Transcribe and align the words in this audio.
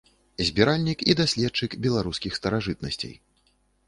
Збіральнік 0.45 1.03
і 1.13 1.15
даследчык 1.19 1.75
беларускіх 1.87 2.39
старажытнасцей. 2.39 3.13